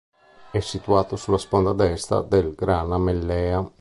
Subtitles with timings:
[0.49, 3.69] È situato sulla sponda destra del Grana-Mellea.